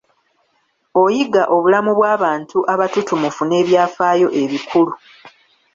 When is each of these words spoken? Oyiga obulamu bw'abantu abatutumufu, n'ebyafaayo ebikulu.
Oyiga 1.03 1.43
obulamu 1.55 1.91
bw'abantu 1.97 2.57
abatutumufu, 2.73 3.41
n'ebyafaayo 3.45 4.27
ebikulu. 4.43 4.93